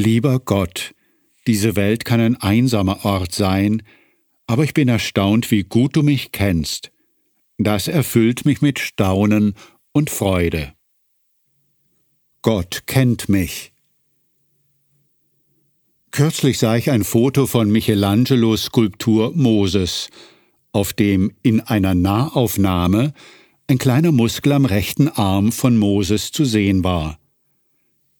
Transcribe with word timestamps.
Lieber 0.00 0.38
Gott, 0.38 0.94
diese 1.48 1.74
Welt 1.74 2.04
kann 2.04 2.20
ein 2.20 2.36
einsamer 2.36 3.04
Ort 3.04 3.34
sein, 3.34 3.82
aber 4.46 4.62
ich 4.62 4.72
bin 4.72 4.86
erstaunt, 4.86 5.50
wie 5.50 5.64
gut 5.64 5.96
du 5.96 6.04
mich 6.04 6.30
kennst. 6.30 6.92
Das 7.56 7.88
erfüllt 7.88 8.44
mich 8.44 8.62
mit 8.62 8.78
Staunen 8.78 9.54
und 9.90 10.08
Freude. 10.08 10.72
Gott 12.42 12.84
kennt 12.86 13.28
mich. 13.28 13.72
Kürzlich 16.12 16.60
sah 16.60 16.76
ich 16.76 16.92
ein 16.92 17.02
Foto 17.02 17.48
von 17.48 17.68
Michelangelos 17.68 18.66
Skulptur 18.66 19.32
Moses, 19.34 20.10
auf 20.70 20.92
dem 20.92 21.32
in 21.42 21.60
einer 21.60 21.96
Nahaufnahme 21.96 23.14
ein 23.66 23.78
kleiner 23.78 24.12
Muskel 24.12 24.52
am 24.52 24.64
rechten 24.64 25.08
Arm 25.08 25.50
von 25.50 25.76
Moses 25.76 26.30
zu 26.30 26.44
sehen 26.44 26.84
war. 26.84 27.18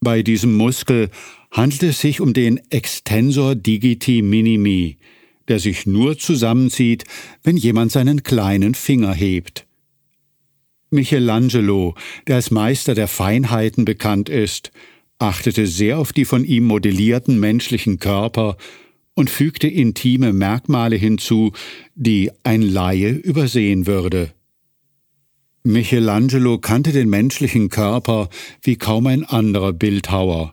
Bei 0.00 0.22
diesem 0.22 0.54
Muskel 0.54 1.10
handelt 1.54 1.84
es 1.84 2.00
sich 2.00 2.20
um 2.20 2.34
den 2.34 2.60
Extensor 2.70 3.54
digiti 3.54 4.22
minimi, 4.22 4.98
der 5.46 5.60
sich 5.60 5.86
nur 5.86 6.18
zusammenzieht, 6.18 7.04
wenn 7.44 7.56
jemand 7.56 7.92
seinen 7.92 8.24
kleinen 8.24 8.74
Finger 8.74 9.14
hebt. 9.14 9.66
Michelangelo, 10.90 11.94
der 12.26 12.36
als 12.36 12.50
Meister 12.50 12.94
der 12.94 13.08
Feinheiten 13.08 13.84
bekannt 13.84 14.28
ist, 14.28 14.72
achtete 15.18 15.66
sehr 15.66 15.98
auf 15.98 16.12
die 16.12 16.24
von 16.24 16.44
ihm 16.44 16.66
modellierten 16.66 17.38
menschlichen 17.38 17.98
Körper 18.00 18.56
und 19.14 19.30
fügte 19.30 19.68
intime 19.68 20.32
Merkmale 20.32 20.96
hinzu, 20.96 21.52
die 21.94 22.32
ein 22.42 22.62
Laie 22.62 23.10
übersehen 23.10 23.86
würde. 23.86 24.32
Michelangelo 25.62 26.58
kannte 26.58 26.90
den 26.90 27.08
menschlichen 27.08 27.68
Körper 27.68 28.28
wie 28.60 28.76
kaum 28.76 29.06
ein 29.06 29.24
anderer 29.24 29.72
Bildhauer, 29.72 30.52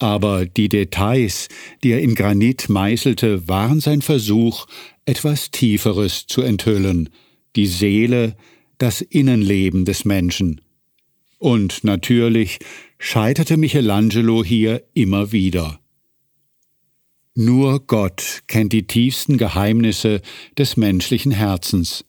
aber 0.00 0.46
die 0.46 0.68
Details, 0.68 1.48
die 1.84 1.92
er 1.92 2.00
in 2.00 2.14
Granit 2.14 2.68
meißelte, 2.68 3.48
waren 3.48 3.80
sein 3.80 4.02
Versuch, 4.02 4.66
etwas 5.04 5.50
Tieferes 5.50 6.26
zu 6.26 6.42
enthüllen, 6.42 7.10
die 7.56 7.66
Seele, 7.66 8.36
das 8.78 9.02
Innenleben 9.02 9.84
des 9.84 10.04
Menschen. 10.04 10.60
Und 11.38 11.84
natürlich 11.84 12.58
scheiterte 12.98 13.56
Michelangelo 13.56 14.44
hier 14.44 14.82
immer 14.94 15.32
wieder. 15.32 15.80
Nur 17.34 17.80
Gott 17.86 18.42
kennt 18.46 18.72
die 18.72 18.86
tiefsten 18.86 19.38
Geheimnisse 19.38 20.20
des 20.58 20.76
menschlichen 20.76 21.32
Herzens. 21.32 22.04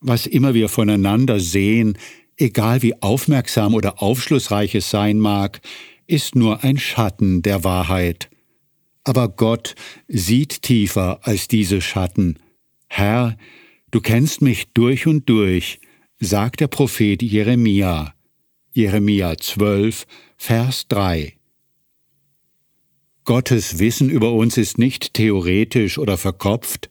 Was 0.00 0.26
immer 0.26 0.54
wir 0.54 0.68
voneinander 0.68 1.40
sehen, 1.40 1.96
egal 2.36 2.82
wie 2.82 3.00
aufmerksam 3.00 3.74
oder 3.74 4.02
aufschlussreich 4.02 4.74
es 4.74 4.90
sein 4.90 5.18
mag, 5.18 5.60
ist 6.12 6.34
nur 6.34 6.62
ein 6.62 6.76
Schatten 6.76 7.40
der 7.40 7.64
Wahrheit. 7.64 8.28
Aber 9.02 9.28
Gott 9.28 9.74
sieht 10.08 10.60
tiefer 10.62 11.20
als 11.22 11.48
diese 11.48 11.80
Schatten. 11.80 12.38
Herr, 12.86 13.38
du 13.90 14.00
kennst 14.00 14.42
mich 14.42 14.72
durch 14.74 15.06
und 15.06 15.28
durch, 15.28 15.80
sagt 16.20 16.60
der 16.60 16.68
Prophet 16.68 17.22
Jeremia. 17.22 18.14
Jeremia 18.72 19.38
12, 19.38 20.06
Vers 20.36 20.86
3. 20.88 21.34
Gottes 23.24 23.78
Wissen 23.78 24.10
über 24.10 24.32
uns 24.32 24.58
ist 24.58 24.76
nicht 24.78 25.14
theoretisch 25.14 25.98
oder 25.98 26.18
verkopft, 26.18 26.90